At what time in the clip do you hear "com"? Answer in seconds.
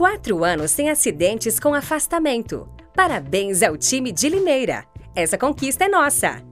1.60-1.74